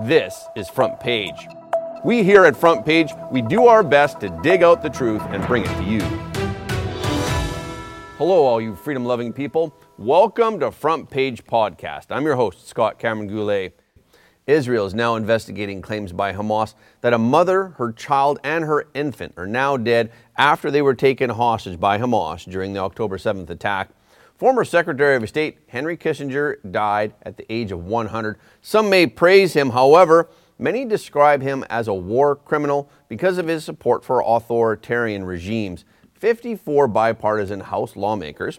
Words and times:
This 0.00 0.46
is 0.56 0.70
Front 0.70 1.00
Page. 1.00 1.46
We 2.02 2.22
here 2.22 2.46
at 2.46 2.56
Front 2.56 2.86
Page, 2.86 3.10
we 3.30 3.42
do 3.42 3.66
our 3.66 3.82
best 3.82 4.20
to 4.20 4.30
dig 4.42 4.62
out 4.62 4.80
the 4.80 4.88
truth 4.88 5.20
and 5.28 5.46
bring 5.46 5.64
it 5.64 5.76
to 5.76 5.84
you. 5.84 6.00
Hello, 8.16 8.42
all 8.42 8.58
you 8.58 8.74
freedom 8.74 9.04
loving 9.04 9.34
people. 9.34 9.76
Welcome 9.98 10.60
to 10.60 10.70
Front 10.70 11.10
Page 11.10 11.44
Podcast. 11.44 12.06
I'm 12.08 12.24
your 12.24 12.36
host, 12.36 12.66
Scott 12.66 12.98
Cameron 12.98 13.28
Goulet. 13.28 13.78
Israel 14.46 14.86
is 14.86 14.94
now 14.94 15.14
investigating 15.16 15.82
claims 15.82 16.14
by 16.14 16.32
Hamas 16.32 16.74
that 17.02 17.12
a 17.12 17.18
mother, 17.18 17.74
her 17.76 17.92
child, 17.92 18.40
and 18.42 18.64
her 18.64 18.86
infant 18.94 19.34
are 19.36 19.46
now 19.46 19.76
dead 19.76 20.10
after 20.38 20.70
they 20.70 20.80
were 20.80 20.94
taken 20.94 21.28
hostage 21.28 21.78
by 21.78 21.98
Hamas 21.98 22.50
during 22.50 22.72
the 22.72 22.80
October 22.80 23.18
7th 23.18 23.50
attack. 23.50 23.90
Former 24.42 24.64
Secretary 24.64 25.14
of 25.14 25.28
State 25.28 25.58
Henry 25.68 25.96
Kissinger 25.96 26.56
died 26.68 27.14
at 27.22 27.36
the 27.36 27.46
age 27.48 27.70
of 27.70 27.84
100. 27.84 28.40
Some 28.60 28.90
may 28.90 29.06
praise 29.06 29.52
him, 29.52 29.70
however, 29.70 30.30
many 30.58 30.84
describe 30.84 31.42
him 31.42 31.64
as 31.70 31.86
a 31.86 31.94
war 31.94 32.34
criminal 32.34 32.90
because 33.06 33.38
of 33.38 33.46
his 33.46 33.64
support 33.64 34.04
for 34.04 34.20
authoritarian 34.20 35.24
regimes. 35.24 35.84
54 36.14 36.88
bipartisan 36.88 37.60
House 37.60 37.94
lawmakers 37.94 38.58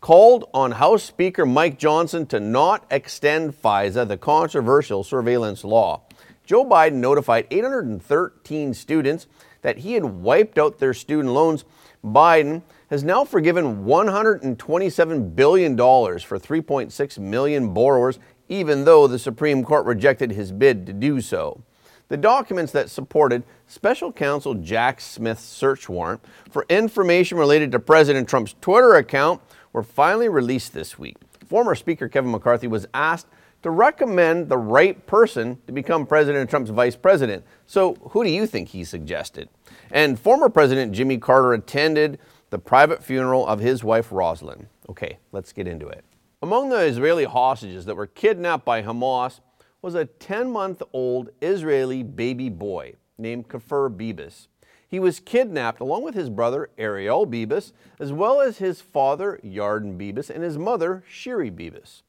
called 0.00 0.48
on 0.54 0.70
House 0.70 1.02
Speaker 1.02 1.44
Mike 1.44 1.80
Johnson 1.80 2.26
to 2.26 2.38
not 2.38 2.86
extend 2.88 3.60
FISA, 3.60 4.06
the 4.06 4.16
controversial 4.16 5.02
surveillance 5.02 5.64
law. 5.64 6.02
Joe 6.46 6.64
Biden 6.64 7.00
notified 7.00 7.48
813 7.50 8.72
students 8.72 9.26
that 9.62 9.78
he 9.78 9.94
had 9.94 10.04
wiped 10.04 10.58
out 10.58 10.78
their 10.78 10.94
student 10.94 11.34
loans. 11.34 11.64
Biden 12.04 12.62
has 12.94 13.02
now 13.02 13.24
forgiven 13.24 13.84
$127 13.84 15.34
billion 15.34 15.76
for 15.76 16.38
3.6 16.38 17.18
million 17.18 17.74
borrowers, 17.74 18.20
even 18.48 18.84
though 18.84 19.08
the 19.08 19.18
Supreme 19.18 19.64
Court 19.64 19.84
rejected 19.84 20.30
his 20.30 20.52
bid 20.52 20.86
to 20.86 20.92
do 20.92 21.20
so. 21.20 21.60
The 22.06 22.16
documents 22.16 22.70
that 22.70 22.88
supported 22.88 23.42
special 23.66 24.12
counsel 24.12 24.54
Jack 24.54 25.00
Smith's 25.00 25.42
search 25.42 25.88
warrant 25.88 26.24
for 26.48 26.66
information 26.68 27.36
related 27.36 27.72
to 27.72 27.80
President 27.80 28.28
Trump's 28.28 28.54
Twitter 28.60 28.94
account 28.94 29.42
were 29.72 29.82
finally 29.82 30.28
released 30.28 30.72
this 30.72 30.96
week. 30.96 31.16
Former 31.48 31.74
Speaker 31.74 32.08
Kevin 32.08 32.30
McCarthy 32.30 32.68
was 32.68 32.86
asked 32.94 33.26
to 33.64 33.70
recommend 33.70 34.48
the 34.48 34.58
right 34.58 35.04
person 35.06 35.58
to 35.66 35.72
become 35.72 36.06
President 36.06 36.48
Trump's 36.48 36.70
vice 36.70 36.94
president. 36.94 37.44
So, 37.66 37.94
who 38.10 38.22
do 38.22 38.30
you 38.30 38.46
think 38.46 38.68
he 38.68 38.84
suggested? 38.84 39.48
And 39.90 40.20
former 40.20 40.48
President 40.48 40.92
Jimmy 40.92 41.18
Carter 41.18 41.54
attended 41.54 42.20
the 42.54 42.58
private 42.60 43.02
funeral 43.02 43.44
of 43.48 43.58
his 43.58 43.82
wife 43.82 44.10
Rosalynn. 44.10 44.66
Okay, 44.88 45.18
let's 45.32 45.52
get 45.52 45.66
into 45.66 45.88
it. 45.88 46.04
Among 46.40 46.68
the 46.68 46.78
Israeli 46.78 47.24
hostages 47.24 47.84
that 47.86 47.96
were 47.96 48.06
kidnapped 48.06 48.64
by 48.64 48.80
Hamas 48.80 49.40
was 49.82 49.96
a 49.96 50.04
10 50.04 50.52
month 50.52 50.80
old 50.92 51.30
Israeli 51.42 52.04
baby 52.04 52.48
boy 52.48 52.94
named 53.18 53.48
Kfir 53.48 53.90
Bibas. 53.96 54.46
He 54.86 55.00
was 55.00 55.18
kidnapped 55.18 55.80
along 55.80 56.04
with 56.04 56.14
his 56.14 56.30
brother 56.30 56.70
Ariel 56.78 57.26
Bibas, 57.26 57.72
as 57.98 58.12
well 58.12 58.40
as 58.40 58.58
his 58.58 58.80
father 58.80 59.40
Yarden 59.44 59.98
Bibas 59.98 60.30
and 60.30 60.44
his 60.44 60.56
mother 60.56 61.02
Shiri 61.12 61.50
Bibas. 61.50 62.02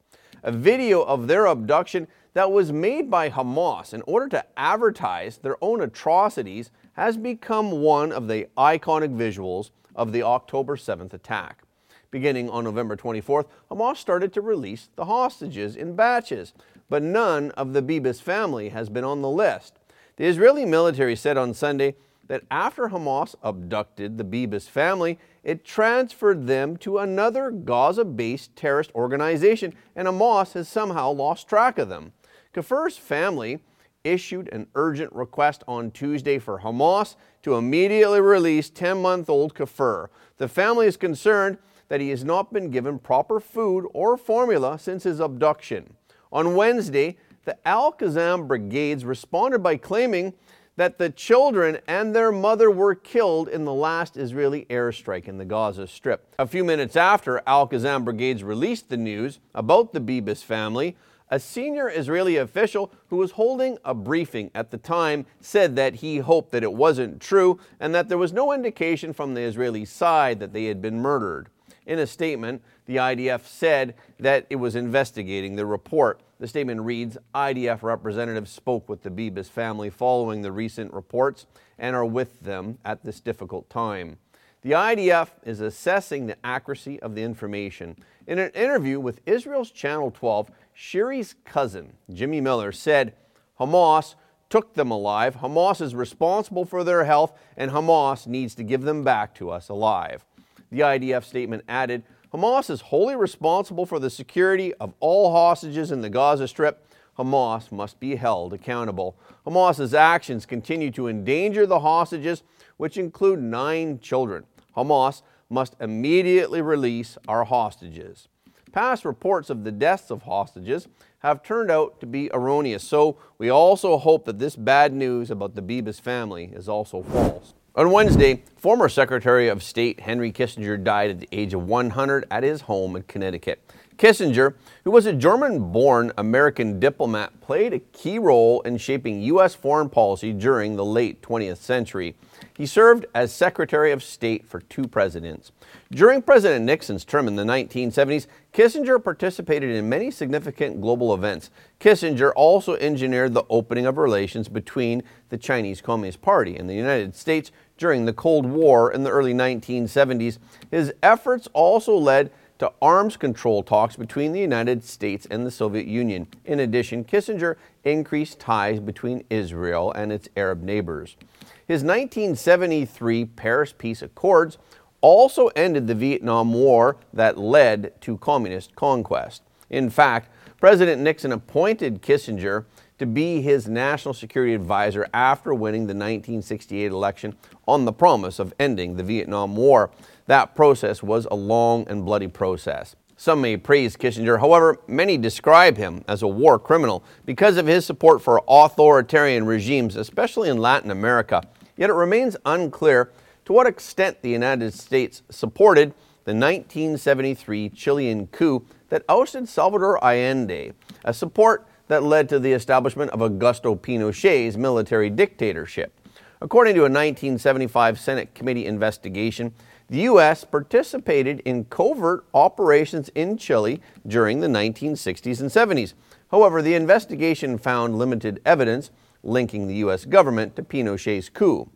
A 0.43 0.51
video 0.51 1.01
of 1.01 1.25
their 1.25 1.47
abduction 1.47 2.07
that 2.35 2.51
was 2.51 2.71
made 2.71 3.09
by 3.09 3.31
Hamas 3.31 3.95
in 3.95 4.03
order 4.03 4.29
to 4.29 4.45
advertise 4.55 5.39
their 5.39 5.57
own 5.59 5.81
atrocities 5.81 6.69
has 6.93 7.17
become 7.17 7.71
one 7.71 8.11
of 8.11 8.27
the 8.27 8.47
iconic 8.55 9.17
visuals 9.17 9.71
of 9.95 10.11
the 10.11 10.23
October 10.23 10.75
7th 10.75 11.13
attack. 11.13 11.63
Beginning 12.11 12.49
on 12.49 12.63
November 12.63 12.95
24th, 12.95 13.47
Hamas 13.69 13.97
started 13.97 14.33
to 14.33 14.41
release 14.41 14.89
the 14.95 15.05
hostages 15.05 15.75
in 15.75 15.95
batches, 15.95 16.53
but 16.89 17.01
none 17.01 17.51
of 17.51 17.73
the 17.73 17.81
Bibas 17.81 18.21
family 18.21 18.69
has 18.69 18.89
been 18.89 19.03
on 19.03 19.21
the 19.21 19.29
list. 19.29 19.79
The 20.17 20.25
Israeli 20.25 20.65
military 20.65 21.15
said 21.15 21.37
on 21.37 21.53
Sunday 21.53 21.95
that 22.27 22.43
after 22.49 22.89
Hamas 22.89 23.35
abducted 23.43 24.17
the 24.17 24.23
Bibas 24.23 24.69
family, 24.69 25.19
it 25.43 25.63
transferred 25.63 26.47
them 26.47 26.77
to 26.77 26.99
another 26.99 27.51
Gaza 27.51 28.05
based 28.05 28.55
terrorist 28.55 28.91
organization, 28.95 29.73
and 29.95 30.07
Hamas 30.07 30.53
has 30.53 30.67
somehow 30.67 31.11
lost 31.11 31.47
track 31.47 31.77
of 31.77 31.89
them. 31.89 32.13
Kfir's 32.53 32.97
family 32.97 33.59
issued 34.03 34.47
an 34.53 34.67
urgent 34.75 35.11
request 35.13 35.63
on 35.67 35.91
Tuesday 35.91 36.39
for 36.39 36.59
Hamas 36.59 37.15
to 37.45 37.53
immediately 37.53 38.19
release 38.19 38.71
10 38.71 39.03
month 39.03 39.29
old 39.29 39.53
Kfir. 39.53 40.07
The 40.37 40.47
family 40.47 40.87
is 40.87 40.97
concerned 40.97 41.59
that 41.89 42.01
he 42.01 42.09
has 42.09 42.23
not 42.23 42.51
been 42.51 42.71
given 42.71 42.97
proper 42.97 43.39
food 43.39 43.87
or 43.93 44.17
formula 44.17 44.79
since 44.79 45.03
his 45.03 45.19
abduction. 45.19 45.93
On 46.33 46.55
Wednesday, 46.55 47.17
the 47.43 47.55
Al 47.67 47.93
Qassam 47.93 48.47
brigades 48.47 49.05
responded 49.05 49.59
by 49.59 49.77
claiming 49.77 50.33
that 50.75 50.97
the 50.97 51.11
children 51.11 51.77
and 51.87 52.15
their 52.15 52.31
mother 52.31 52.71
were 52.71 52.95
killed 52.95 53.47
in 53.47 53.63
the 53.63 53.73
last 53.73 54.17
Israeli 54.17 54.65
airstrike 54.71 55.27
in 55.27 55.37
the 55.37 55.45
Gaza 55.45 55.85
Strip. 55.85 56.33
A 56.39 56.47
few 56.47 56.63
minutes 56.63 56.95
after 56.95 57.43
Al 57.45 57.69
Qassam 57.69 58.03
brigades 58.03 58.43
released 58.43 58.89
the 58.89 58.97
news 58.97 59.39
about 59.53 59.93
the 59.93 60.01
Bibas 60.01 60.43
family, 60.43 60.97
a 61.29 61.39
senior 61.39 61.89
Israeli 61.89 62.37
official 62.37 62.91
who 63.07 63.17
was 63.17 63.31
holding 63.31 63.77
a 63.83 63.93
briefing 63.93 64.51
at 64.53 64.71
the 64.71 64.77
time 64.77 65.25
said 65.39 65.75
that 65.75 65.95
he 65.95 66.17
hoped 66.17 66.51
that 66.51 66.63
it 66.63 66.73
wasn't 66.73 67.21
true 67.21 67.59
and 67.79 67.93
that 67.95 68.09
there 68.09 68.17
was 68.17 68.33
no 68.33 68.51
indication 68.51 69.13
from 69.13 69.33
the 69.33 69.41
Israeli 69.41 69.85
side 69.85 70.39
that 70.39 70.53
they 70.53 70.65
had 70.65 70.81
been 70.81 70.99
murdered. 70.99 71.49
In 71.85 71.99
a 71.99 72.07
statement, 72.07 72.63
the 72.85 72.97
IDF 72.97 73.45
said 73.45 73.95
that 74.19 74.45
it 74.49 74.55
was 74.55 74.75
investigating 74.75 75.55
the 75.55 75.65
report. 75.65 76.19
The 76.39 76.47
statement 76.47 76.81
reads 76.81 77.17
IDF 77.33 77.83
representatives 77.83 78.51
spoke 78.51 78.89
with 78.89 79.03
the 79.03 79.11
Bibas 79.11 79.49
family 79.49 79.89
following 79.89 80.41
the 80.41 80.51
recent 80.51 80.93
reports 80.93 81.45
and 81.77 81.95
are 81.95 82.05
with 82.05 82.39
them 82.41 82.79
at 82.83 83.03
this 83.03 83.19
difficult 83.19 83.69
time. 83.69 84.17
The 84.65 84.71
IDF 84.71 85.27
is 85.43 85.59
assessing 85.59 86.25
the 86.25 86.43
accuracy 86.43 86.99
of 87.01 87.13
the 87.13 87.21
information. 87.21 87.95
In 88.25 88.39
an 88.39 88.49
interview 88.55 88.99
with 88.99 89.21
Israel's 89.27 89.69
Channel 89.69 90.09
12, 90.09 90.49
Shiri's 90.75 91.35
cousin, 91.45 91.93
Jimmy 92.11 92.41
Miller, 92.41 92.71
said 92.71 93.13
Hamas 93.59 94.15
took 94.49 94.73
them 94.73 94.89
alive. 94.89 95.35
Hamas 95.35 95.81
is 95.81 95.93
responsible 95.93 96.65
for 96.65 96.83
their 96.83 97.05
health, 97.05 97.37
and 97.55 97.69
Hamas 97.69 98.25
needs 98.25 98.55
to 98.55 98.63
give 98.63 98.81
them 98.81 99.03
back 99.03 99.35
to 99.35 99.51
us 99.51 99.69
alive. 99.69 100.25
The 100.71 100.79
IDF 100.79 101.23
statement 101.23 101.63
added 101.69 102.01
Hamas 102.33 102.71
is 102.71 102.81
wholly 102.81 103.15
responsible 103.15 103.85
for 103.85 103.99
the 103.99 104.09
security 104.09 104.73
of 104.73 104.95
all 104.99 105.31
hostages 105.31 105.91
in 105.91 106.01
the 106.01 106.09
Gaza 106.09 106.47
Strip. 106.47 106.91
Hamas 107.19 107.71
must 107.71 107.99
be 107.99 108.15
held 108.15 108.51
accountable. 108.51 109.15
Hamas's 109.45 109.93
actions 109.93 110.47
continue 110.47 110.89
to 110.89 111.07
endanger 111.07 111.67
the 111.67 111.81
hostages, 111.81 112.41
which 112.77 112.97
include 112.97 113.39
nine 113.39 113.99
children. 113.99 114.43
Hamas 114.75 115.21
must 115.49 115.75
immediately 115.79 116.61
release 116.61 117.17
our 117.27 117.45
hostages. 117.45 118.27
Past 118.71 119.05
reports 119.05 119.49
of 119.49 119.63
the 119.63 119.71
deaths 119.71 120.11
of 120.11 120.23
hostages 120.23 120.87
have 121.19 121.43
turned 121.43 121.71
out 121.71 121.99
to 122.01 122.05
be 122.05 122.29
erroneous, 122.33 122.83
so 122.83 123.17
we 123.37 123.49
also 123.49 123.97
hope 123.97 124.25
that 124.25 124.37
this 124.37 124.55
bad 124.55 124.93
news 124.93 125.31
about 125.31 125.55
the 125.55 125.61
Bibas 125.61 126.01
family 126.01 126.51
is 126.53 126.67
also 126.67 127.03
false. 127.03 127.53
On 127.77 127.91
Wednesday, 127.91 128.41
former 128.57 128.87
Secretary 128.87 129.47
of 129.47 129.61
State 129.61 129.99
Henry 129.99 130.31
Kissinger 130.31 130.81
died 130.81 131.09
at 131.09 131.19
the 131.19 131.27
age 131.31 131.53
of 131.53 131.67
100 131.67 132.25
at 132.31 132.43
his 132.43 132.61
home 132.61 132.95
in 132.95 133.03
Connecticut. 133.03 133.61
Kissinger, 133.97 134.55
who 134.83 134.91
was 134.91 135.05
a 135.05 135.13
German 135.13 135.71
born 135.71 136.11
American 136.17 136.79
diplomat, 136.79 137.39
played 137.41 137.73
a 137.73 137.79
key 137.79 138.19
role 138.19 138.61
in 138.61 138.77
shaping 138.77 139.21
U.S. 139.21 139.55
foreign 139.55 139.89
policy 139.89 140.31
during 140.31 140.75
the 140.75 140.85
late 140.85 141.21
20th 141.21 141.57
century. 141.57 142.15
He 142.57 142.65
served 142.65 143.05
as 143.13 143.33
Secretary 143.33 143.91
of 143.91 144.01
State 144.01 144.47
for 144.47 144.61
two 144.61 144.87
presidents. 144.87 145.51
During 145.91 146.21
President 146.21 146.63
Nixon's 146.63 147.03
term 147.03 147.27
in 147.27 147.35
the 147.35 147.43
1970s, 147.43 148.27
Kissinger 148.53 149.03
participated 149.03 149.71
in 149.71 149.89
many 149.89 150.09
significant 150.09 150.79
global 150.79 151.13
events. 151.13 151.49
Kissinger 151.81 152.31
also 152.33 152.75
engineered 152.75 153.33
the 153.33 153.45
opening 153.49 153.85
of 153.85 153.97
relations 153.97 154.47
between 154.47 155.03
the 155.29 155.37
Chinese 155.37 155.81
Communist 155.81 156.21
Party 156.21 156.55
and 156.55 156.69
the 156.69 156.75
United 156.75 157.13
States 157.13 157.51
during 157.77 158.05
the 158.05 158.13
Cold 158.13 158.45
War 158.45 158.89
in 158.89 159.03
the 159.03 159.11
early 159.11 159.33
1970s. 159.33 160.37
His 160.71 160.93
efforts 161.03 161.49
also 161.51 161.97
led 161.97 162.31
to 162.59 162.71
arms 162.81 163.17
control 163.17 163.63
talks 163.63 163.97
between 163.97 164.31
the 164.31 164.39
United 164.39 164.81
States 164.81 165.27
and 165.29 165.45
the 165.45 165.51
Soviet 165.51 165.87
Union. 165.87 166.27
In 166.45 166.61
addition, 166.61 167.03
Kissinger 167.03 167.57
increased 167.83 168.39
ties 168.39 168.79
between 168.79 169.25
Israel 169.29 169.91
and 169.91 170.13
its 170.13 170.29
Arab 170.37 170.63
neighbors. 170.63 171.17
His 171.67 171.81
1973 171.81 173.25
Paris 173.25 173.73
Peace 173.75 174.03
Accords 174.03 174.59
also 175.01 175.47
ended 175.55 175.87
the 175.87 175.95
Vietnam 175.95 176.53
War 176.53 176.97
that 177.11 177.39
led 177.39 177.99
to 178.01 178.17
communist 178.17 178.75
conquest. 178.75 179.41
In 179.71 179.89
fact, 179.89 180.29
President 180.59 181.01
Nixon 181.01 181.31
appointed 181.31 182.03
Kissinger 182.03 182.65
to 182.99 183.07
be 183.07 183.41
his 183.41 183.67
national 183.67 184.13
security 184.13 184.53
advisor 184.53 185.07
after 185.11 185.55
winning 185.55 185.81
the 185.81 185.95
1968 185.95 186.91
election 186.91 187.35
on 187.67 187.85
the 187.85 187.91
promise 187.91 188.37
of 188.37 188.53
ending 188.59 188.95
the 188.95 189.03
Vietnam 189.03 189.55
War. 189.55 189.89
That 190.27 190.55
process 190.55 191.01
was 191.01 191.27
a 191.31 191.35
long 191.35 191.87
and 191.89 192.05
bloody 192.05 192.27
process. 192.27 192.95
Some 193.17 193.41
may 193.41 193.57
praise 193.57 193.95
Kissinger, 193.95 194.39
however, 194.39 194.77
many 194.87 195.17
describe 195.17 195.77
him 195.77 196.03
as 196.07 196.21
a 196.21 196.27
war 196.27 196.59
criminal 196.59 197.03
because 197.25 197.57
of 197.57 197.65
his 197.65 197.85
support 197.85 198.21
for 198.21 198.43
authoritarian 198.47 199.45
regimes, 199.45 199.95
especially 199.95 200.49
in 200.49 200.57
Latin 200.57 200.91
America. 200.91 201.41
Yet 201.77 201.89
it 201.89 201.93
remains 201.93 202.37
unclear 202.45 203.11
to 203.45 203.53
what 203.53 203.67
extent 203.67 204.21
the 204.21 204.29
United 204.29 204.73
States 204.73 205.21
supported 205.29 205.93
the 206.23 206.33
1973 206.33 207.69
Chilean 207.69 208.27
coup 208.27 208.65
that 208.89 209.03
ousted 209.07 209.47
Salvador 209.47 210.03
Allende, 210.03 210.73
a 211.03 211.13
support 211.13 211.67
that 211.87 212.03
led 212.03 212.27
to 212.29 212.39
the 212.39 212.53
establishment 212.53 213.11
of 213.11 213.19
Augusto 213.19 213.79
Pinochet's 213.79 214.57
military 214.57 215.09
dictatorship. 215.09 215.93
According 216.41 216.73
to 216.75 216.81
a 216.81 216.83
1975 216.83 217.99
Senate 217.99 218.33
committee 218.33 218.65
investigation, 218.65 219.53
the 219.87 220.01
U.S. 220.01 220.43
participated 220.43 221.41
in 221.41 221.65
covert 221.65 222.25
operations 222.33 223.09
in 223.09 223.37
Chile 223.37 223.81
during 224.07 224.39
the 224.39 224.47
1960s 224.47 225.39
and 225.39 225.49
70s. 225.49 225.93
However, 226.31 226.61
the 226.61 226.73
investigation 226.73 227.59
found 227.59 227.99
limited 227.99 228.41
evidence 228.45 228.89
linking 229.25 229.67
the 229.67 229.75
U.S. 229.75 230.05
government 230.05 230.55
to 230.55 230.63
Pinochet's 230.63 231.29
coup. 231.29 231.69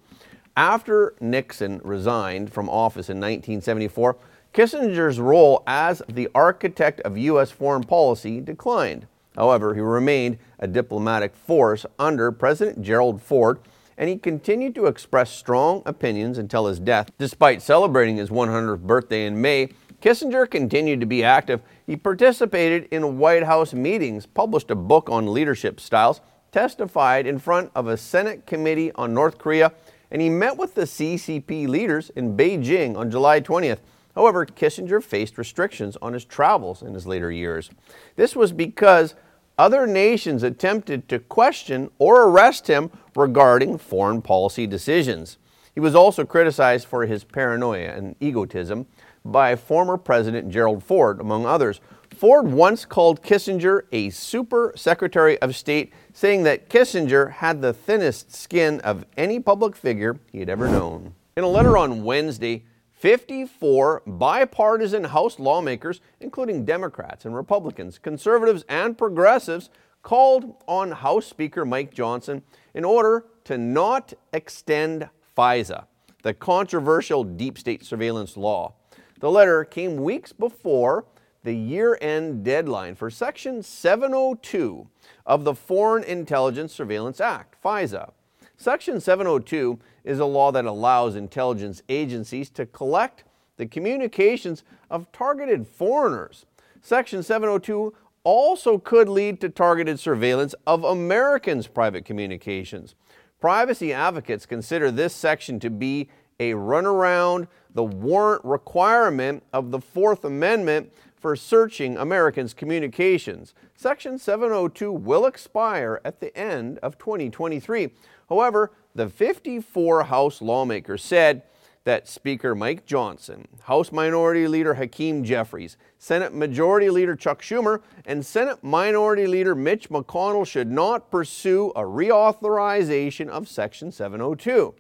After 0.56 1.16
Nixon 1.20 1.82
resigned 1.84 2.52
from 2.52 2.70
office 2.70 3.10
in 3.10 3.18
1974, 3.18 4.18
Kissinger's 4.54 5.20
role 5.20 5.64
as 5.68 6.02
the 6.10 6.28
architect 6.34 7.00
of 7.02 7.18
U.S. 7.18 7.52
foreign 7.52 7.84
policy 7.84 8.42
declined. 8.42 9.08
However, 9.36 9.74
he 9.74 9.82
remained 9.82 10.38
a 10.60 10.68
diplomatic 10.68 11.36
force 11.36 11.86
under 11.98 12.32
President 12.32 12.82
Gerald 12.82 13.22
Ford, 13.22 13.60
and 13.98 14.10
he 14.10 14.18
continued 14.18 14.76
to 14.76 14.88
express 14.88 15.30
strong 15.32 15.84
opinions 15.86 16.38
until 16.38 16.66
his 16.66 16.80
death. 16.80 17.12
Despite 17.18 17.62
celebrating 17.62 18.18
his 18.18 18.30
100th 18.30 18.82
birthday 18.82 19.26
in 19.26 19.40
May, 19.40 19.70
Kissinger 20.02 20.50
continued 20.50 21.00
to 21.02 21.06
be 21.06 21.24
active. 21.24 21.62
He 21.86 21.96
participated 21.96 22.88
in 22.92 23.18
White 23.18 23.44
House 23.44 23.74
meetings, 23.74 24.26
published 24.26 24.72
a 24.72 24.76
book 24.76 25.10
on 25.10 25.34
leadership 25.34 25.80
styles, 25.80 26.22
testified 26.52 27.26
in 27.26 27.40
front 27.40 27.72
of 27.76 27.88
a 27.88 27.98
Senate 27.98 28.46
committee 28.46 28.92
on 28.94 29.14
North 29.14 29.38
Korea, 29.38 29.72
and 30.12 30.22
he 30.22 30.30
met 30.30 30.58
with 30.58 30.76
the 30.76 30.84
CCP 30.84 31.68
leaders 31.68 32.10
in 32.12 32.36
Beijing 32.36 32.98
on 32.98 33.12
July 33.12 33.42
20th. 33.42 33.80
However, 34.16 34.46
Kissinger 34.46 35.02
faced 35.02 35.38
restrictions 35.38 35.98
on 36.02 36.14
his 36.14 36.26
travels 36.26 36.82
in 36.82 36.94
his 36.94 37.08
later 37.08 37.32
years. 37.32 37.70
This 38.16 38.36
was 38.36 38.52
because 38.52 39.16
other 39.58 39.86
nations 39.86 40.42
attempted 40.42 41.08
to 41.10 41.20
question 41.20 41.92
or 42.00 42.24
arrest 42.24 42.68
him 42.68 42.92
regarding 43.16 43.78
foreign 43.78 44.22
policy 44.22 44.66
decisions. 44.66 45.38
He 45.74 45.80
was 45.80 45.96
also 45.96 46.26
criticized 46.26 46.88
for 46.88 47.06
his 47.06 47.24
paranoia 47.24 47.90
and 47.90 48.16
egotism 48.20 48.88
by 49.24 49.56
former 49.56 49.98
President 49.98 50.50
Gerald 50.50 50.84
Ford, 50.84 51.20
among 51.20 51.46
others. 51.46 51.80
Ford 52.20 52.52
once 52.52 52.84
called 52.84 53.24
Kissinger 53.24 53.84
a 53.94 54.10
super 54.10 54.74
secretary 54.76 55.42
of 55.42 55.56
state, 55.56 55.94
saying 56.12 56.44
that 56.44 56.70
Kissinger 56.70 57.32
had 57.32 57.62
the 57.62 57.72
thinnest 57.72 58.36
skin 58.36 58.82
of 58.82 59.06
any 59.16 59.40
public 59.40 59.74
figure 59.74 60.20
he 60.30 60.42
had 60.42 60.50
ever 60.50 60.68
known. 60.68 61.16
In 61.38 61.46
a 61.46 61.48
letter 61.48 61.78
on 61.78 62.04
Wednesday, 62.04 62.66
54 62.92 64.02
bipartisan 64.06 65.06
House 65.06 65.40
lawmakers, 65.40 66.02
including 66.20 66.66
Democrats 66.66 67.24
and 67.24 67.34
Republicans, 67.34 67.98
conservatives 67.98 68.66
and 68.68 68.98
progressives, 68.98 69.70
called 70.04 70.62
on 70.68 70.92
House 70.92 71.26
Speaker 71.26 71.64
Mike 71.64 71.94
Johnson 71.94 72.44
in 72.74 72.84
order 72.84 73.28
to 73.46 73.58
not 73.58 74.14
extend 74.34 75.08
FISA, 75.38 75.86
the 76.24 76.34
controversial 76.34 77.24
deep 77.24 77.58
state 77.58 77.86
surveillance 77.86 78.36
law. 78.36 78.74
The 79.22 79.32
letter 79.32 79.64
came 79.64 80.04
weeks 80.04 80.34
before 80.34 81.06
the 81.44 81.54
year 81.54 81.98
end 82.02 82.44
deadline 82.44 82.96
for 82.96 83.10
Section 83.10 83.64
702 83.64 84.88
of 85.26 85.44
the 85.44 85.56
Foreign 85.56 86.04
Intelligence 86.04 86.74
Surveillance 86.74 87.22
Act, 87.22 87.62
FISA. 87.64 88.12
Section 88.58 89.00
702 89.00 89.80
is 90.04 90.20
a 90.20 90.26
law 90.26 90.52
that 90.52 90.66
allows 90.66 91.16
intelligence 91.16 91.82
agencies 91.88 92.50
to 92.50 92.66
collect 92.66 93.24
the 93.58 93.66
communications 93.66 94.64
of 94.90 95.12
targeted 95.12 95.66
foreigners. 95.68 96.46
Section 96.82 97.24
702 97.24 97.94
also 98.24 98.78
could 98.78 99.08
lead 99.08 99.40
to 99.40 99.50
targeted 99.50 100.00
surveillance 100.00 100.54
of 100.68 100.84
Americans' 100.84 101.68
private 101.68 102.04
communications. 102.04 102.96
Privacy 103.40 103.94
advocates 103.94 104.46
consider 104.46 104.92
this 104.92 105.16
section 105.16 105.60
to 105.62 105.70
be 105.70 106.10
a 106.40 106.52
runaround 106.52 107.48
the 107.74 107.84
warrant 107.84 108.44
requirement 108.44 109.44
of 109.54 109.72
the 109.72 109.80
Fourth 109.80 110.26
Amendment 110.26 110.92
for 111.20 111.36
searching 111.36 111.98
Americans' 111.98 112.54
communications. 112.54 113.54
Section 113.76 114.18
702 114.18 114.92
will 114.92 115.26
expire 115.26 116.00
at 116.06 116.20
the 116.20 116.36
end 116.36 116.80
of 116.80 116.98
2023. 116.98 117.92
However, 118.30 118.72
the 118.96 119.10
54 119.10 120.06
House 120.06 120.42
lawmakers 120.42 121.04
said 121.04 121.44
that 121.84 122.08
Speaker 122.08 122.56
Mike 122.56 122.86
Johnson, 122.86 123.48
House 123.64 123.92
Minority 123.92 124.48
Leader 124.48 124.76
Hakeem 124.76 125.24
Jeffries, 125.24 125.78
Senate 125.98 126.34
Majority 126.34 126.90
Leader 126.90 127.16
Chuck 127.16 127.42
Schumer, 127.42 127.82
and 128.06 128.26
Senate 128.26 128.64
Minority 128.64 129.28
Leader 129.28 129.56
Mitch 129.56 129.90
McConnell 129.90 130.46
should 130.46 130.70
not 130.70 131.10
pursue 131.10 131.72
a 131.76 131.82
reauthorization 131.82 133.28
of 133.28 133.48
Section 133.48 133.92
702. 133.92 134.76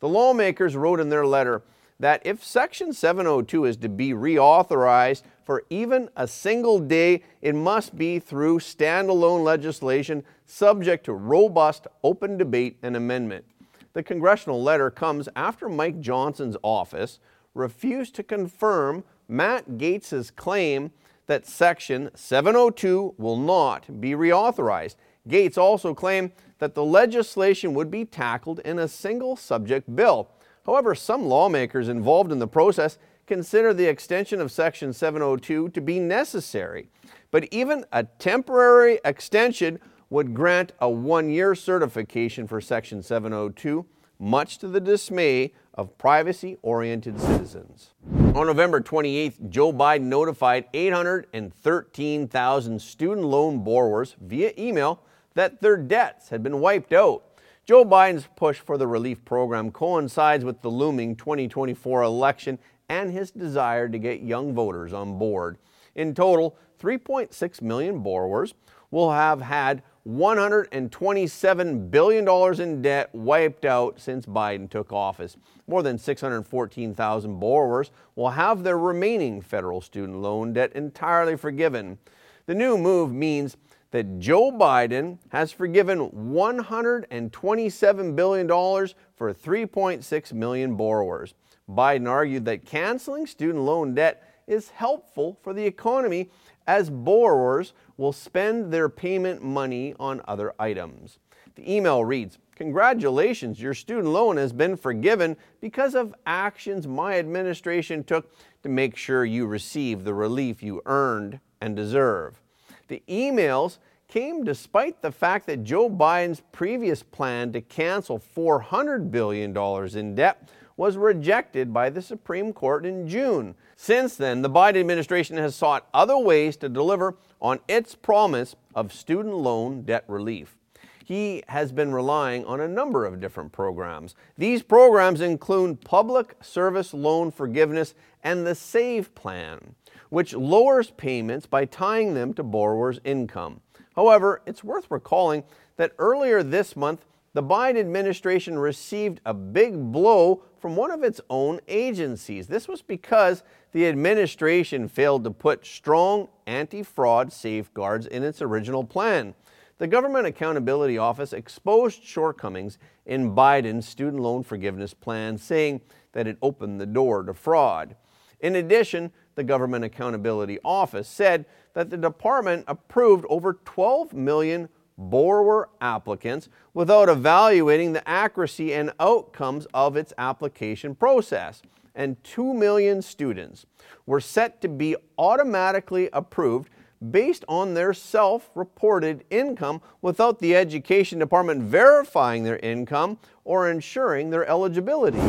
The 0.00 0.08
lawmakers 0.08 0.76
wrote 0.76 1.00
in 1.00 1.08
their 1.08 1.26
letter 1.26 1.62
that 2.02 2.20
if 2.26 2.42
Section 2.42 2.92
702 2.92 3.64
is 3.64 3.76
to 3.76 3.88
be 3.88 4.10
reauthorized 4.10 5.22
for 5.44 5.62
even 5.70 6.08
a 6.16 6.26
single 6.26 6.80
day, 6.80 7.22
it 7.40 7.54
must 7.54 7.96
be 7.96 8.18
through 8.18 8.58
standalone 8.58 9.44
legislation 9.44 10.24
subject 10.44 11.04
to 11.04 11.12
robust 11.12 11.86
open 12.02 12.36
debate 12.36 12.76
and 12.82 12.96
amendment. 12.96 13.44
The 13.92 14.02
congressional 14.02 14.60
letter 14.60 14.90
comes 14.90 15.28
after 15.36 15.68
Mike 15.68 16.00
Johnson's 16.00 16.56
office 16.64 17.20
refused 17.54 18.16
to 18.16 18.24
confirm 18.24 19.04
Matt 19.28 19.78
Gaetz's 19.78 20.32
claim 20.32 20.90
that 21.28 21.46
Section 21.46 22.10
702 22.16 23.14
will 23.16 23.36
not 23.36 24.00
be 24.00 24.10
reauthorized. 24.10 24.96
Gaetz 25.28 25.56
also 25.56 25.94
claimed 25.94 26.32
that 26.58 26.74
the 26.74 26.84
legislation 26.84 27.74
would 27.74 27.92
be 27.92 28.04
tackled 28.04 28.58
in 28.64 28.80
a 28.80 28.88
single 28.88 29.36
subject 29.36 29.94
bill. 29.94 30.30
However, 30.64 30.94
some 30.94 31.26
lawmakers 31.26 31.88
involved 31.88 32.30
in 32.30 32.38
the 32.38 32.46
process 32.46 32.98
consider 33.26 33.74
the 33.74 33.86
extension 33.86 34.40
of 34.40 34.52
Section 34.52 34.92
702 34.92 35.70
to 35.70 35.80
be 35.80 35.98
necessary. 35.98 36.88
But 37.30 37.48
even 37.50 37.86
a 37.92 38.04
temporary 38.04 39.00
extension 39.04 39.80
would 40.10 40.34
grant 40.34 40.72
a 40.78 40.90
one 40.90 41.30
year 41.30 41.54
certification 41.54 42.46
for 42.46 42.60
Section 42.60 43.02
702, 43.02 43.86
much 44.18 44.58
to 44.58 44.68
the 44.68 44.80
dismay 44.80 45.54
of 45.74 45.96
privacy 45.96 46.58
oriented 46.62 47.18
citizens. 47.18 47.94
On 48.34 48.46
November 48.46 48.80
28th, 48.80 49.48
Joe 49.48 49.72
Biden 49.72 50.02
notified 50.02 50.66
813,000 50.74 52.80
student 52.80 53.26
loan 53.26 53.64
borrowers 53.64 54.16
via 54.20 54.52
email 54.58 55.02
that 55.34 55.62
their 55.62 55.78
debts 55.78 56.28
had 56.28 56.42
been 56.42 56.60
wiped 56.60 56.92
out. 56.92 57.24
Joe 57.64 57.84
Biden's 57.84 58.26
push 58.34 58.58
for 58.58 58.76
the 58.76 58.88
relief 58.88 59.24
program 59.24 59.70
coincides 59.70 60.44
with 60.44 60.62
the 60.62 60.68
looming 60.68 61.14
2024 61.14 62.02
election 62.02 62.58
and 62.88 63.12
his 63.12 63.30
desire 63.30 63.88
to 63.88 63.98
get 63.98 64.20
young 64.20 64.52
voters 64.52 64.92
on 64.92 65.16
board. 65.16 65.58
In 65.94 66.12
total, 66.12 66.56
3.6 66.80 67.62
million 67.62 68.00
borrowers 68.02 68.54
will 68.90 69.12
have 69.12 69.40
had 69.42 69.84
$127 70.08 71.90
billion 71.92 72.60
in 72.60 72.82
debt 72.82 73.14
wiped 73.14 73.64
out 73.64 74.00
since 74.00 74.26
Biden 74.26 74.68
took 74.68 74.92
office. 74.92 75.36
More 75.68 75.84
than 75.84 75.98
614,000 75.98 77.38
borrowers 77.38 77.92
will 78.16 78.30
have 78.30 78.64
their 78.64 78.76
remaining 78.76 79.40
federal 79.40 79.80
student 79.80 80.18
loan 80.18 80.52
debt 80.52 80.72
entirely 80.72 81.36
forgiven. 81.36 81.98
The 82.46 82.56
new 82.56 82.76
move 82.76 83.12
means 83.12 83.56
that 83.92 84.18
Joe 84.18 84.50
Biden 84.50 85.18
has 85.28 85.52
forgiven 85.52 86.10
$127 86.10 88.16
billion 88.16 88.48
for 88.48 89.32
3.6 89.32 90.32
million 90.32 90.74
borrowers. 90.76 91.34
Biden 91.70 92.08
argued 92.08 92.44
that 92.46 92.64
canceling 92.64 93.26
student 93.26 93.64
loan 93.64 93.94
debt 93.94 94.28
is 94.46 94.70
helpful 94.70 95.38
for 95.42 95.54
the 95.54 95.64
economy 95.64 96.30
as 96.66 96.90
borrowers 96.90 97.72
will 97.96 98.12
spend 98.12 98.72
their 98.72 98.88
payment 98.88 99.42
money 99.42 99.94
on 100.00 100.20
other 100.26 100.52
items. 100.58 101.18
The 101.54 101.72
email 101.72 102.04
reads 102.04 102.38
Congratulations, 102.56 103.60
your 103.60 103.74
student 103.74 104.08
loan 104.08 104.36
has 104.36 104.52
been 104.52 104.76
forgiven 104.76 105.36
because 105.60 105.94
of 105.94 106.14
actions 106.26 106.86
my 106.86 107.18
administration 107.18 108.04
took 108.04 108.30
to 108.62 108.68
make 108.68 108.96
sure 108.96 109.24
you 109.24 109.46
receive 109.46 110.04
the 110.04 110.14
relief 110.14 110.62
you 110.62 110.80
earned 110.86 111.40
and 111.60 111.74
deserve. 111.74 112.41
The 112.88 113.02
emails 113.08 113.78
came 114.08 114.44
despite 114.44 115.00
the 115.00 115.12
fact 115.12 115.46
that 115.46 115.64
Joe 115.64 115.88
Biden's 115.88 116.42
previous 116.52 117.02
plan 117.02 117.52
to 117.52 117.60
cancel 117.60 118.18
$400 118.18 119.10
billion 119.10 119.56
in 119.96 120.14
debt 120.14 120.50
was 120.76 120.96
rejected 120.96 121.72
by 121.72 121.90
the 121.90 122.02
Supreme 122.02 122.52
Court 122.52 122.84
in 122.84 123.08
June. 123.08 123.54
Since 123.76 124.16
then, 124.16 124.42
the 124.42 124.50
Biden 124.50 124.80
administration 124.80 125.36
has 125.36 125.54
sought 125.54 125.88
other 125.94 126.18
ways 126.18 126.56
to 126.58 126.68
deliver 126.68 127.16
on 127.40 127.60
its 127.68 127.94
promise 127.94 128.56
of 128.74 128.92
student 128.92 129.36
loan 129.36 129.82
debt 129.82 130.04
relief 130.08 130.56
he 131.04 131.42
has 131.48 131.72
been 131.72 131.92
relying 131.92 132.44
on 132.44 132.60
a 132.60 132.68
number 132.68 133.04
of 133.04 133.20
different 133.20 133.52
programs. 133.52 134.14
These 134.38 134.62
programs 134.62 135.20
include 135.20 135.80
Public 135.82 136.36
Service 136.40 136.94
Loan 136.94 137.30
Forgiveness 137.30 137.94
and 138.22 138.46
the 138.46 138.54
SAVE 138.54 139.14
Plan, 139.14 139.74
which 140.12 140.34
lowers 140.34 140.90
payments 140.90 141.46
by 141.46 141.64
tying 141.64 142.12
them 142.12 142.34
to 142.34 142.42
borrowers' 142.42 143.00
income. 143.02 143.58
However, 143.96 144.42
it's 144.44 144.62
worth 144.62 144.90
recalling 144.90 145.42
that 145.78 145.94
earlier 145.98 146.42
this 146.42 146.76
month, 146.76 147.06
the 147.32 147.42
Biden 147.42 147.80
administration 147.80 148.58
received 148.58 149.22
a 149.24 149.32
big 149.32 149.90
blow 149.90 150.42
from 150.60 150.76
one 150.76 150.90
of 150.90 151.02
its 151.02 151.22
own 151.30 151.60
agencies. 151.66 152.46
This 152.46 152.68
was 152.68 152.82
because 152.82 153.42
the 153.72 153.86
administration 153.86 154.86
failed 154.86 155.24
to 155.24 155.30
put 155.30 155.64
strong 155.64 156.28
anti 156.46 156.82
fraud 156.82 157.32
safeguards 157.32 158.06
in 158.06 158.22
its 158.22 158.42
original 158.42 158.84
plan. 158.84 159.34
The 159.78 159.86
Government 159.86 160.26
Accountability 160.26 160.98
Office 160.98 161.32
exposed 161.32 162.04
shortcomings 162.04 162.76
in 163.06 163.34
Biden's 163.34 163.88
student 163.88 164.22
loan 164.22 164.42
forgiveness 164.42 164.92
plan, 164.92 165.38
saying 165.38 165.80
that 166.12 166.26
it 166.26 166.36
opened 166.42 166.82
the 166.82 166.86
door 166.86 167.22
to 167.22 167.32
fraud. 167.32 167.96
In 168.42 168.56
addition, 168.56 169.12
the 169.34 169.44
Government 169.44 169.84
Accountability 169.84 170.58
Office 170.64 171.08
said 171.08 171.44
that 171.74 171.90
the 171.90 171.96
department 171.96 172.64
approved 172.68 173.24
over 173.28 173.54
12 173.64 174.12
million 174.12 174.68
borrower 174.98 175.68
applicants 175.80 176.48
without 176.74 177.08
evaluating 177.08 177.92
the 177.92 178.06
accuracy 178.08 178.72
and 178.72 178.92
outcomes 179.00 179.66
of 179.74 179.96
its 179.96 180.12
application 180.18 180.94
process. 180.94 181.62
And 181.94 182.22
2 182.24 182.54
million 182.54 183.02
students 183.02 183.66
were 184.06 184.20
set 184.20 184.60
to 184.62 184.68
be 184.68 184.96
automatically 185.18 186.08
approved 186.12 186.70
based 187.10 187.44
on 187.48 187.74
their 187.74 187.92
self 187.92 188.50
reported 188.54 189.24
income 189.30 189.82
without 190.00 190.38
the 190.38 190.54
Education 190.54 191.18
Department 191.18 191.62
verifying 191.62 192.44
their 192.44 192.58
income 192.58 193.18
or 193.44 193.68
ensuring 193.70 194.30
their 194.30 194.46
eligibility. 194.46 195.20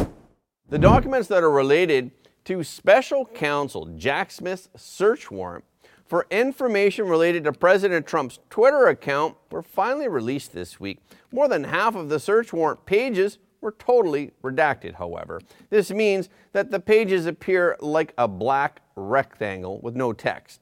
The 0.69 0.79
documents 0.79 1.27
that 1.27 1.43
are 1.43 1.51
related 1.51 2.11
to 2.45 2.63
special 2.63 3.25
counsel 3.25 3.85
Jack 3.97 4.31
Smith's 4.31 4.69
search 4.75 5.31
warrant 5.31 5.63
for 6.05 6.27
information 6.29 7.07
related 7.07 7.43
to 7.45 7.53
President 7.53 8.05
Trump's 8.05 8.39
Twitter 8.49 8.87
account 8.87 9.35
were 9.49 9.63
finally 9.63 10.07
released 10.07 10.53
this 10.53 10.79
week. 10.79 10.99
More 11.31 11.47
than 11.47 11.63
half 11.63 11.95
of 11.95 12.09
the 12.09 12.19
search 12.19 12.53
warrant 12.53 12.85
pages 12.85 13.39
were 13.61 13.71
totally 13.71 14.31
redacted, 14.43 14.95
however. 14.95 15.41
This 15.69 15.89
means 15.89 16.29
that 16.51 16.69
the 16.69 16.79
pages 16.79 17.25
appear 17.25 17.77
like 17.79 18.13
a 18.17 18.27
black 18.27 18.81
rectangle 18.95 19.79
with 19.81 19.95
no 19.95 20.13
text. 20.13 20.59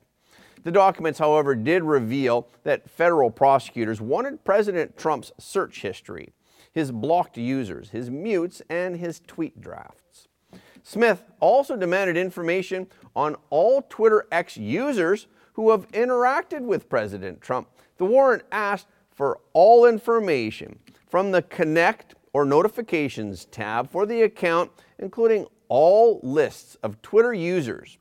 The 0.63 0.71
documents, 0.71 1.17
however, 1.17 1.55
did 1.55 1.83
reveal 1.83 2.47
that 2.63 2.89
federal 2.89 3.31
prosecutors 3.31 3.99
wanted 3.99 4.45
President 4.45 4.95
Trump's 4.95 5.31
search 5.39 5.81
history, 5.81 6.33
his 6.71 6.91
blocked 6.91 7.37
users, 7.37 7.89
his 7.89 8.11
mutes, 8.11 8.61
and 8.69 8.95
his 8.95 9.19
tweet 9.19 9.59
drafts. 9.59 10.00
Smith 10.83 11.23
also 11.39 11.75
demanded 11.75 12.17
information 12.17 12.87
on 13.15 13.35
all 13.49 13.81
Twitter 13.83 14.25
X 14.31 14.57
users 14.57 15.27
who 15.53 15.71
have 15.71 15.87
interacted 15.91 16.61
with 16.61 16.89
President 16.89 17.41
Trump. 17.41 17.67
The 17.97 18.05
warrant 18.05 18.43
asked 18.51 18.87
for 19.11 19.39
all 19.53 19.85
information 19.85 20.79
from 21.07 21.31
the 21.31 21.41
Connect 21.43 22.15
or 22.33 22.45
Notifications 22.45 23.45
tab 23.45 23.91
for 23.91 24.05
the 24.05 24.21
account, 24.23 24.71
including 24.97 25.45
all 25.67 26.19
lists 26.23 26.75
of 26.81 27.01
Twitter 27.01 27.33
users 27.33 27.97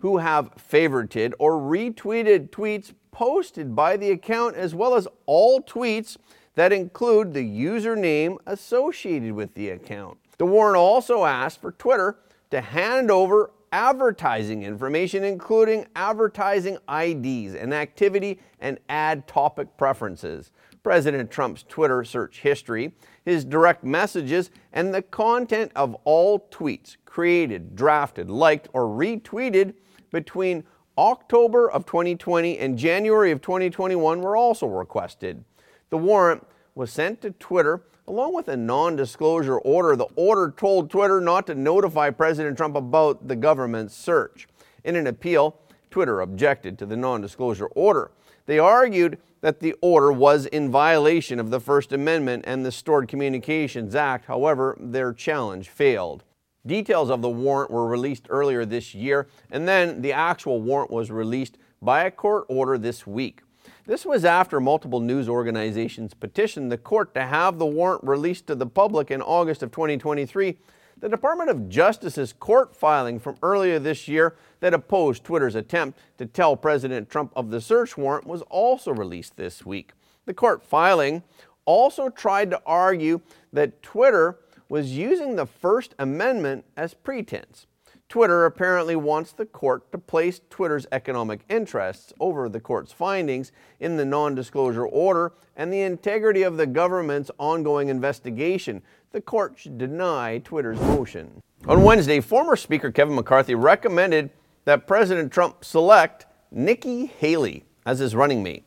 who 0.00 0.18
have 0.18 0.54
favorited 0.56 1.32
or 1.38 1.54
retweeted 1.54 2.50
tweets 2.50 2.92
posted 3.10 3.74
by 3.74 3.96
the 3.96 4.10
account, 4.10 4.56
as 4.56 4.74
well 4.74 4.94
as 4.94 5.08
all 5.26 5.60
tweets 5.60 6.16
that 6.54 6.72
include 6.72 7.34
the 7.34 7.44
username 7.44 8.36
associated 8.46 9.32
with 9.32 9.54
the 9.54 9.70
account. 9.70 10.19
The 10.40 10.46
warrant 10.46 10.78
also 10.78 11.26
asked 11.26 11.60
for 11.60 11.72
Twitter 11.72 12.16
to 12.50 12.62
hand 12.62 13.10
over 13.10 13.50
advertising 13.72 14.62
information, 14.62 15.22
including 15.22 15.86
advertising 15.94 16.78
IDs 16.88 17.54
and 17.54 17.74
activity 17.74 18.40
and 18.58 18.78
ad 18.88 19.28
topic 19.28 19.76
preferences, 19.76 20.50
President 20.82 21.30
Trump's 21.30 21.62
Twitter 21.64 22.02
search 22.04 22.40
history, 22.40 22.94
his 23.22 23.44
direct 23.44 23.84
messages, 23.84 24.50
and 24.72 24.94
the 24.94 25.02
content 25.02 25.72
of 25.76 25.94
all 26.04 26.48
tweets 26.50 26.96
created, 27.04 27.76
drafted, 27.76 28.30
liked, 28.30 28.66
or 28.72 28.84
retweeted 28.84 29.74
between 30.10 30.64
October 30.96 31.70
of 31.70 31.84
2020 31.84 32.58
and 32.58 32.78
January 32.78 33.30
of 33.30 33.42
2021 33.42 34.22
were 34.22 34.38
also 34.38 34.66
requested. 34.66 35.44
The 35.90 35.98
warrant 35.98 36.46
was 36.74 36.92
sent 36.92 37.20
to 37.22 37.30
Twitter 37.32 37.82
along 38.06 38.34
with 38.34 38.48
a 38.48 38.56
non 38.56 38.96
disclosure 38.96 39.58
order. 39.58 39.96
The 39.96 40.08
order 40.16 40.52
told 40.56 40.90
Twitter 40.90 41.20
not 41.20 41.46
to 41.46 41.54
notify 41.54 42.10
President 42.10 42.56
Trump 42.56 42.76
about 42.76 43.28
the 43.28 43.36
government's 43.36 43.94
search. 43.94 44.48
In 44.84 44.96
an 44.96 45.06
appeal, 45.06 45.58
Twitter 45.90 46.20
objected 46.20 46.78
to 46.78 46.86
the 46.86 46.96
non 46.96 47.20
disclosure 47.20 47.66
order. 47.66 48.10
They 48.46 48.58
argued 48.58 49.18
that 49.42 49.60
the 49.60 49.74
order 49.80 50.12
was 50.12 50.46
in 50.46 50.70
violation 50.70 51.38
of 51.38 51.50
the 51.50 51.60
First 51.60 51.92
Amendment 51.92 52.44
and 52.46 52.64
the 52.64 52.72
Stored 52.72 53.08
Communications 53.08 53.94
Act. 53.94 54.26
However, 54.26 54.76
their 54.80 55.12
challenge 55.12 55.68
failed. 55.68 56.24
Details 56.66 57.10
of 57.10 57.22
the 57.22 57.30
warrant 57.30 57.70
were 57.70 57.86
released 57.86 58.26
earlier 58.28 58.66
this 58.66 58.94
year, 58.94 59.28
and 59.50 59.66
then 59.66 60.02
the 60.02 60.12
actual 60.12 60.60
warrant 60.60 60.90
was 60.90 61.10
released 61.10 61.56
by 61.80 62.04
a 62.04 62.10
court 62.10 62.44
order 62.48 62.76
this 62.76 63.06
week. 63.06 63.40
This 63.86 64.04
was 64.04 64.24
after 64.26 64.60
multiple 64.60 65.00
news 65.00 65.28
organizations 65.28 66.12
petitioned 66.12 66.70
the 66.70 66.76
court 66.76 67.14
to 67.14 67.22
have 67.22 67.58
the 67.58 67.66
warrant 67.66 68.04
released 68.04 68.46
to 68.48 68.54
the 68.54 68.66
public 68.66 69.10
in 69.10 69.22
August 69.22 69.62
of 69.62 69.70
2023. 69.70 70.58
The 70.98 71.08
Department 71.08 71.48
of 71.48 71.70
Justice's 71.70 72.34
court 72.34 72.76
filing 72.76 73.18
from 73.18 73.36
earlier 73.42 73.78
this 73.78 74.06
year 74.06 74.36
that 74.60 74.74
opposed 74.74 75.24
Twitter's 75.24 75.54
attempt 75.54 75.98
to 76.18 76.26
tell 76.26 76.56
President 76.56 77.08
Trump 77.08 77.32
of 77.34 77.50
the 77.50 77.60
search 77.60 77.96
warrant 77.96 78.26
was 78.26 78.42
also 78.42 78.92
released 78.92 79.36
this 79.36 79.64
week. 79.64 79.92
The 80.26 80.34
court 80.34 80.62
filing 80.62 81.22
also 81.64 82.10
tried 82.10 82.50
to 82.50 82.60
argue 82.66 83.22
that 83.52 83.82
Twitter 83.82 84.40
was 84.68 84.94
using 84.94 85.36
the 85.36 85.46
First 85.46 85.94
Amendment 85.98 86.66
as 86.76 86.92
pretense. 86.92 87.66
Twitter 88.10 88.44
apparently 88.44 88.96
wants 88.96 89.30
the 89.30 89.46
court 89.46 89.90
to 89.92 89.96
place 89.96 90.40
Twitter's 90.50 90.84
economic 90.90 91.42
interests 91.48 92.12
over 92.18 92.48
the 92.48 92.58
court's 92.58 92.90
findings 92.90 93.52
in 93.78 93.96
the 93.96 94.04
non 94.04 94.34
disclosure 94.34 94.84
order 94.84 95.32
and 95.54 95.72
the 95.72 95.82
integrity 95.82 96.42
of 96.42 96.56
the 96.56 96.66
government's 96.66 97.30
ongoing 97.38 97.88
investigation. 97.88 98.82
The 99.12 99.20
court 99.20 99.54
should 99.56 99.78
deny 99.78 100.38
Twitter's 100.38 100.80
motion. 100.80 101.40
On 101.68 101.84
Wednesday, 101.84 102.18
former 102.20 102.56
Speaker 102.56 102.90
Kevin 102.90 103.14
McCarthy 103.14 103.54
recommended 103.54 104.30
that 104.64 104.88
President 104.88 105.32
Trump 105.32 105.64
select 105.64 106.26
Nikki 106.50 107.06
Haley 107.06 107.62
as 107.86 108.00
his 108.00 108.16
running 108.16 108.42
mate. 108.42 108.64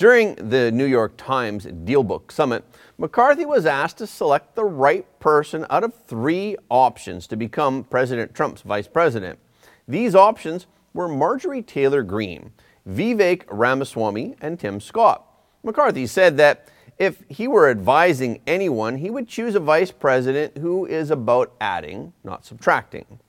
During 0.00 0.34
the 0.36 0.72
New 0.72 0.86
York 0.86 1.18
Times 1.18 1.66
Dealbook 1.66 2.32
Summit, 2.32 2.64
McCarthy 2.96 3.44
was 3.44 3.66
asked 3.66 3.98
to 3.98 4.06
select 4.06 4.54
the 4.54 4.64
right 4.64 5.04
person 5.20 5.66
out 5.68 5.84
of 5.84 5.92
three 5.92 6.56
options 6.70 7.26
to 7.26 7.36
become 7.36 7.84
President 7.84 8.34
Trump's 8.34 8.62
vice 8.62 8.88
president. 8.88 9.38
These 9.86 10.14
options 10.14 10.66
were 10.94 11.06
Marjorie 11.06 11.60
Taylor 11.60 12.02
Greene, 12.02 12.50
Vivek 12.88 13.42
Ramaswamy, 13.50 14.36
and 14.40 14.58
Tim 14.58 14.80
Scott. 14.80 15.22
McCarthy 15.62 16.06
said 16.06 16.38
that 16.38 16.68
if 16.96 17.22
he 17.28 17.46
were 17.46 17.68
advising 17.68 18.40
anyone, 18.46 18.96
he 18.96 19.10
would 19.10 19.28
choose 19.28 19.54
a 19.54 19.60
vice 19.60 19.90
president 19.90 20.56
who 20.56 20.86
is 20.86 21.10
about 21.10 21.52
adding, 21.60 22.14
not 22.24 22.46
subtracting. 22.46 23.20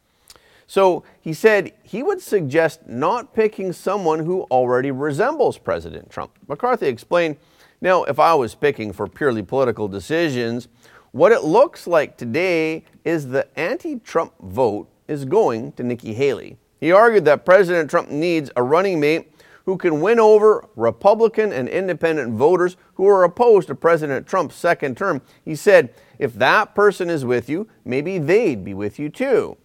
So 0.68 1.04
he 1.20 1.34
said 1.34 1.74
he 1.84 2.04
would 2.04 2.22
suggest 2.22 2.88
not 2.88 3.34
picking 3.34 3.74
someone 3.74 4.20
who 4.20 4.44
already 4.44 4.92
resembles 4.92 5.58
President 5.58 6.10
Trump. 6.10 6.32
McCarthy 6.48 6.88
explained 6.88 7.38
now, 7.84 8.04
if 8.04 8.20
I 8.20 8.36
was 8.36 8.54
picking 8.54 8.94
for 8.94 9.08
purely 9.08 9.42
political 9.42 9.88
decisions, 9.88 10.68
what 11.14 11.32
it 11.32 11.44
looks 11.44 11.88
like 11.88 12.16
today 12.16 12.84
is 13.04 13.28
the 13.28 13.48
anti 13.60 13.98
Trump 13.98 14.34
vote 14.40 14.88
is 15.08 15.26
going 15.26 15.72
to 15.74 15.84
Nikki 15.84 16.14
Haley. 16.14 16.58
He 16.80 16.92
argued 16.92 17.26
that 17.26 17.44
President 17.44 17.90
Trump 17.90 18.10
needs 18.10 18.52
a 18.56 18.62
running 18.62 19.00
mate 19.00 19.34
who 19.66 19.78
can 19.78 20.00
win 20.00 20.20
over 20.20 20.68
Republican 20.76 21.52
and 21.52 21.68
independent 21.68 22.34
voters 22.34 22.78
who 22.96 23.08
are 23.08 23.24
opposed 23.24 23.68
to 23.68 23.76
President 23.76 24.28
Trump's 24.28 24.56
second 24.56 24.96
term. 24.96 25.22
He 25.44 25.56
said, 25.56 25.94
if 26.20 26.34
that 26.36 26.76
person 26.76 27.10
is 27.10 27.26
with 27.26 27.50
you, 27.50 27.68
maybe 27.84 28.20
they'd 28.20 28.64
be 28.64 28.76
with 28.76 29.00
you 29.00 29.10
too. 29.10 29.58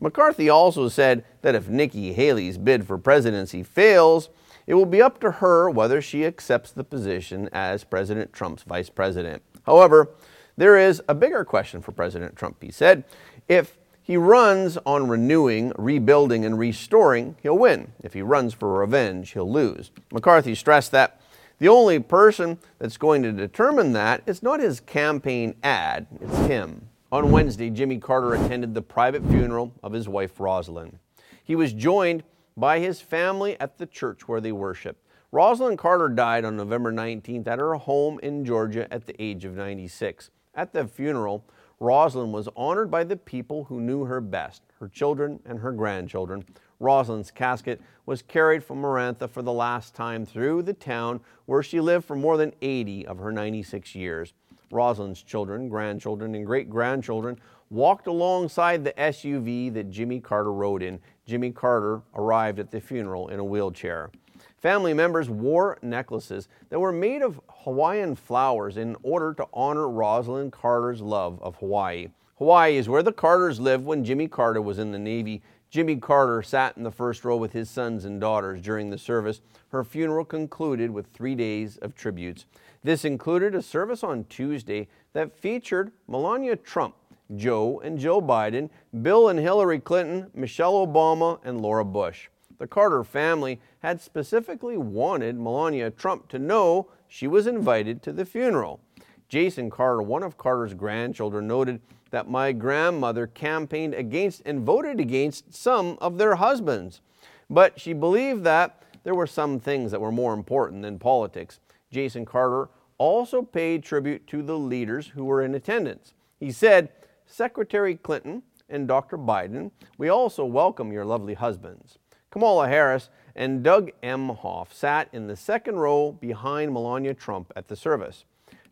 McCarthy 0.00 0.48
also 0.48 0.88
said 0.88 1.24
that 1.42 1.54
if 1.54 1.68
Nikki 1.68 2.12
Haley's 2.12 2.58
bid 2.58 2.86
for 2.86 2.98
presidency 2.98 3.62
fails, 3.62 4.30
it 4.66 4.74
will 4.74 4.86
be 4.86 5.02
up 5.02 5.20
to 5.20 5.30
her 5.30 5.68
whether 5.68 6.00
she 6.00 6.24
accepts 6.24 6.72
the 6.72 6.84
position 6.84 7.48
as 7.52 7.84
President 7.84 8.32
Trump's 8.32 8.62
vice 8.62 8.90
president. 8.90 9.42
However, 9.64 10.10
there 10.56 10.76
is 10.76 11.02
a 11.08 11.14
bigger 11.14 11.44
question 11.44 11.82
for 11.82 11.92
President 11.92 12.36
Trump, 12.36 12.62
he 12.62 12.70
said. 12.70 13.04
If 13.48 13.78
he 14.02 14.16
runs 14.16 14.76
on 14.84 15.08
renewing, 15.08 15.72
rebuilding, 15.76 16.44
and 16.44 16.58
restoring, 16.58 17.36
he'll 17.42 17.58
win. 17.58 17.92
If 18.02 18.12
he 18.12 18.22
runs 18.22 18.54
for 18.54 18.78
revenge, 18.78 19.32
he'll 19.32 19.50
lose. 19.50 19.90
McCarthy 20.12 20.54
stressed 20.54 20.92
that 20.92 21.20
the 21.58 21.68
only 21.68 21.98
person 21.98 22.58
that's 22.78 22.96
going 22.96 23.22
to 23.22 23.32
determine 23.32 23.92
that 23.92 24.22
is 24.26 24.42
not 24.42 24.60
his 24.60 24.80
campaign 24.80 25.54
ad, 25.62 26.06
it's 26.20 26.38
him. 26.46 26.89
On 27.12 27.32
Wednesday, 27.32 27.70
Jimmy 27.70 27.98
Carter 27.98 28.34
attended 28.34 28.72
the 28.72 28.82
private 28.82 29.26
funeral 29.26 29.74
of 29.82 29.92
his 29.92 30.08
wife, 30.08 30.38
Rosalynn. 30.38 31.00
He 31.42 31.56
was 31.56 31.72
joined 31.72 32.22
by 32.56 32.78
his 32.78 33.00
family 33.00 33.58
at 33.58 33.78
the 33.78 33.86
church 33.86 34.28
where 34.28 34.40
they 34.40 34.52
worship. 34.52 34.96
Rosalynn 35.32 35.76
Carter 35.76 36.08
died 36.08 36.44
on 36.44 36.56
November 36.56 36.92
19th 36.92 37.48
at 37.48 37.58
her 37.58 37.74
home 37.74 38.20
in 38.22 38.44
Georgia 38.44 38.86
at 38.94 39.08
the 39.08 39.20
age 39.20 39.44
of 39.44 39.56
96. 39.56 40.30
At 40.54 40.72
the 40.72 40.86
funeral, 40.86 41.44
Rosalynn 41.80 42.30
was 42.30 42.48
honored 42.54 42.92
by 42.92 43.02
the 43.02 43.16
people 43.16 43.64
who 43.64 43.80
knew 43.80 44.04
her 44.04 44.20
best, 44.20 44.62
her 44.78 44.86
children 44.86 45.40
and 45.44 45.58
her 45.58 45.72
grandchildren. 45.72 46.44
Rosalynn's 46.80 47.32
casket 47.32 47.80
was 48.06 48.22
carried 48.22 48.62
from 48.62 48.80
Maranatha 48.80 49.26
for 49.26 49.42
the 49.42 49.52
last 49.52 49.96
time 49.96 50.24
through 50.24 50.62
the 50.62 50.74
town 50.74 51.22
where 51.46 51.64
she 51.64 51.80
lived 51.80 52.04
for 52.04 52.14
more 52.14 52.36
than 52.36 52.54
80 52.62 53.04
of 53.08 53.18
her 53.18 53.32
96 53.32 53.96
years. 53.96 54.32
Rosalynn's 54.70 55.22
children, 55.22 55.68
grandchildren, 55.68 56.34
and 56.34 56.46
great 56.46 56.70
grandchildren 56.70 57.38
walked 57.70 58.06
alongside 58.06 58.84
the 58.84 58.92
SUV 58.92 59.72
that 59.74 59.90
Jimmy 59.90 60.20
Carter 60.20 60.52
rode 60.52 60.82
in. 60.82 61.00
Jimmy 61.26 61.50
Carter 61.50 62.02
arrived 62.14 62.58
at 62.58 62.70
the 62.70 62.80
funeral 62.80 63.28
in 63.28 63.38
a 63.38 63.44
wheelchair. 63.44 64.10
Family 64.58 64.92
members 64.92 65.30
wore 65.30 65.78
necklaces 65.82 66.48
that 66.68 66.80
were 66.80 66.92
made 66.92 67.22
of 67.22 67.40
Hawaiian 67.64 68.14
flowers 68.14 68.76
in 68.76 68.96
order 69.02 69.32
to 69.34 69.46
honor 69.52 69.86
Rosalynn 69.86 70.50
Carter's 70.50 71.00
love 71.00 71.40
of 71.42 71.56
Hawaii. 71.56 72.08
Hawaii 72.36 72.76
is 72.76 72.88
where 72.88 73.02
the 73.02 73.12
Carters 73.12 73.60
lived 73.60 73.84
when 73.84 74.04
Jimmy 74.04 74.26
Carter 74.26 74.62
was 74.62 74.78
in 74.78 74.92
the 74.92 74.98
Navy. 74.98 75.42
Jimmy 75.70 75.96
Carter 75.96 76.42
sat 76.42 76.76
in 76.76 76.82
the 76.82 76.90
first 76.90 77.24
row 77.24 77.36
with 77.36 77.52
his 77.52 77.70
sons 77.70 78.04
and 78.04 78.20
daughters 78.20 78.60
during 78.60 78.90
the 78.90 78.98
service. 78.98 79.40
Her 79.68 79.84
funeral 79.84 80.24
concluded 80.24 80.90
with 80.90 81.06
three 81.06 81.34
days 81.34 81.76
of 81.76 81.94
tributes. 81.94 82.46
This 82.82 83.04
included 83.04 83.54
a 83.54 83.62
service 83.62 84.02
on 84.02 84.24
Tuesday 84.24 84.88
that 85.12 85.36
featured 85.36 85.92
Melania 86.08 86.56
Trump, 86.56 86.94
Joe 87.36 87.80
and 87.80 87.98
Joe 87.98 88.22
Biden, 88.22 88.70
Bill 89.02 89.28
and 89.28 89.38
Hillary 89.38 89.78
Clinton, 89.78 90.30
Michelle 90.34 90.86
Obama, 90.86 91.38
and 91.44 91.60
Laura 91.60 91.84
Bush. 91.84 92.28
The 92.58 92.66
Carter 92.66 93.04
family 93.04 93.60
had 93.80 94.00
specifically 94.00 94.76
wanted 94.76 95.38
Melania 95.38 95.90
Trump 95.90 96.28
to 96.28 96.38
know 96.38 96.88
she 97.06 97.26
was 97.26 97.46
invited 97.46 98.02
to 98.02 98.12
the 98.12 98.24
funeral. 98.24 98.80
Jason 99.28 99.70
Carter, 99.70 100.02
one 100.02 100.22
of 100.22 100.38
Carter's 100.38 100.74
grandchildren, 100.74 101.46
noted 101.46 101.80
that 102.10 102.28
my 102.28 102.52
grandmother 102.52 103.26
campaigned 103.26 103.94
against 103.94 104.42
and 104.44 104.60
voted 104.60 105.00
against 105.00 105.54
some 105.54 105.96
of 106.00 106.18
their 106.18 106.36
husbands. 106.36 107.00
But 107.48 107.78
she 107.78 107.92
believed 107.92 108.44
that 108.44 108.82
there 109.04 109.14
were 109.14 109.26
some 109.26 109.60
things 109.60 109.90
that 109.90 110.00
were 110.00 110.12
more 110.12 110.34
important 110.34 110.82
than 110.82 110.98
politics. 110.98 111.60
Jason 111.90 112.24
Carter 112.24 112.68
also 112.98 113.42
paid 113.42 113.82
tribute 113.82 114.26
to 114.28 114.42
the 114.42 114.58
leaders 114.58 115.08
who 115.08 115.24
were 115.24 115.42
in 115.42 115.54
attendance. 115.54 116.14
He 116.38 116.52
said, 116.52 116.90
Secretary 117.26 117.96
Clinton 117.96 118.42
and 118.68 118.86
Dr. 118.86 119.18
Biden, 119.18 119.70
we 119.98 120.08
also 120.08 120.44
welcome 120.44 120.92
your 120.92 121.04
lovely 121.04 121.34
husbands. 121.34 121.98
Kamala 122.30 122.68
Harris 122.68 123.08
and 123.34 123.62
Doug 123.62 123.90
Emhoff 124.02 124.72
sat 124.72 125.08
in 125.12 125.26
the 125.26 125.36
second 125.36 125.76
row 125.76 126.12
behind 126.12 126.72
Melania 126.72 127.14
Trump 127.14 127.52
at 127.56 127.68
the 127.68 127.76
service. 127.76 128.24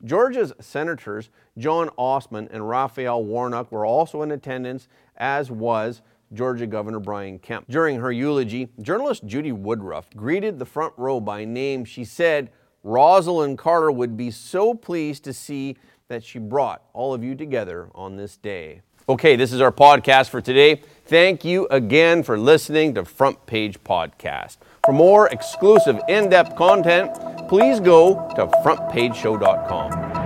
Georgia's 0.04 0.52
Senators 0.60 1.30
Jon 1.56 1.88
Ossoff 1.98 2.48
and 2.52 2.68
Raphael 2.68 3.24
Warnock 3.24 3.72
were 3.72 3.84
also 3.84 4.22
in 4.22 4.30
attendance, 4.30 4.86
as 5.16 5.50
was 5.50 6.02
Georgia 6.32 6.66
Governor 6.66 7.00
Brian 7.00 7.38
Kemp. 7.38 7.66
During 7.68 7.98
her 7.98 8.12
eulogy, 8.12 8.68
journalist 8.80 9.24
Judy 9.26 9.50
Woodruff 9.50 10.10
greeted 10.14 10.58
the 10.58 10.66
front 10.66 10.92
row 10.96 11.18
by 11.18 11.44
name. 11.44 11.84
She 11.84 12.04
said, 12.04 12.50
Rosalynn 12.88 13.58
Carter 13.58 13.92
would 13.92 14.16
be 14.16 14.30
so 14.30 14.72
pleased 14.74 15.24
to 15.24 15.32
see 15.34 15.76
that 16.08 16.24
she 16.24 16.38
brought 16.38 16.82
all 16.94 17.12
of 17.12 17.22
you 17.22 17.34
together 17.34 17.90
on 17.94 18.16
this 18.16 18.38
day. 18.38 18.80
Okay, 19.10 19.36
this 19.36 19.52
is 19.52 19.60
our 19.60 19.72
podcast 19.72 20.30
for 20.30 20.40
today. 20.40 20.82
Thank 21.06 21.44
you 21.44 21.66
again 21.70 22.22
for 22.22 22.38
listening 22.38 22.94
to 22.94 23.04
Front 23.04 23.44
Page 23.46 23.82
Podcast. 23.84 24.56
For 24.84 24.92
more 24.92 25.28
exclusive 25.28 26.00
in 26.08 26.30
depth 26.30 26.56
content, 26.56 27.14
please 27.48 27.78
go 27.80 28.14
to 28.36 28.46
frontpageshow.com. 28.64 30.17